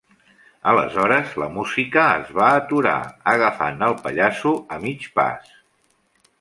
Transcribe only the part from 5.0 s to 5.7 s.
pas.